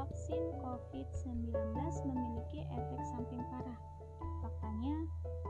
[0.00, 1.52] vaksin COVID-19
[2.08, 3.76] memiliki efek samping parah.
[4.40, 4.96] Faktanya,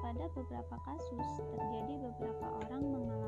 [0.02, 3.19] pada beberapa kasus terjadi beberapa orang mengalami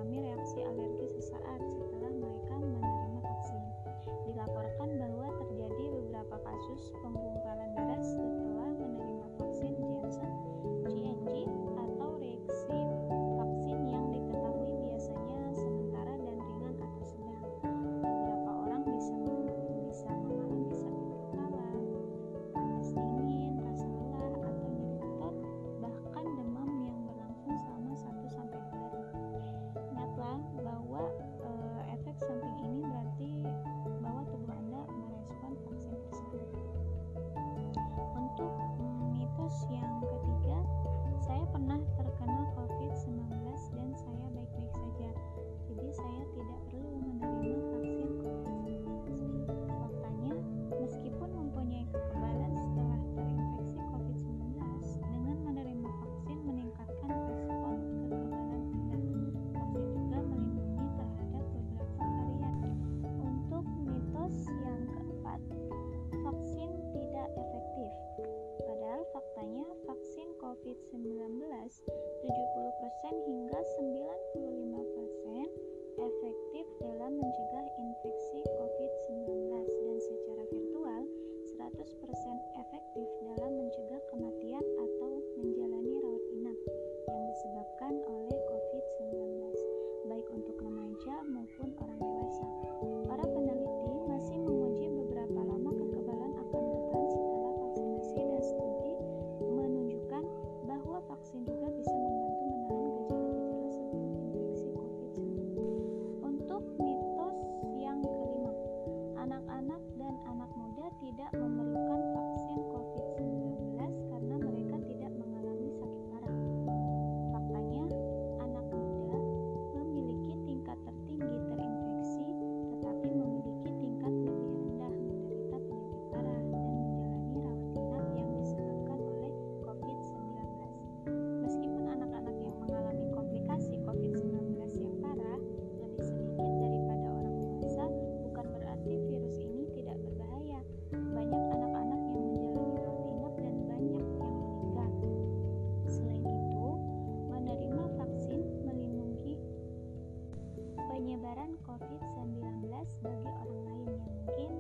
[151.03, 152.63] penyebaran COVID-19
[153.03, 154.53] bagi orang lain yang mungkin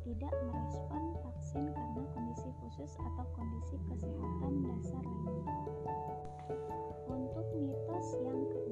[0.00, 5.60] tidak merespon vaksin karena kondisi khusus atau kondisi kesehatan dasar lainnya.
[7.04, 8.63] Untuk mitos yang ke-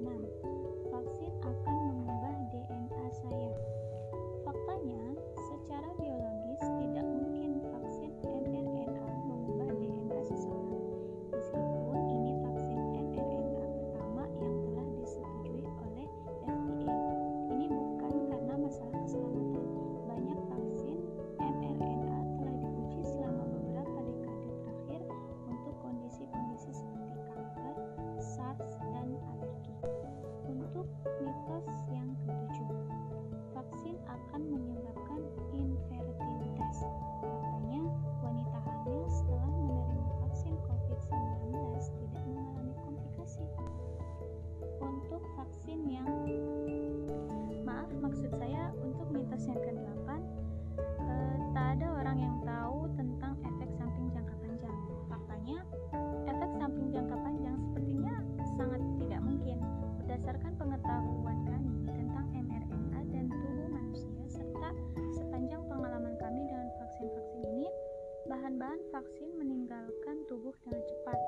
[68.92, 71.18] vaksin meninggalkan tubuh dengan cepat.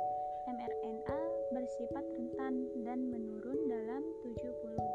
[0.44, 1.20] mRNA
[1.56, 4.93] bersifat rentan dan menurun dalam 70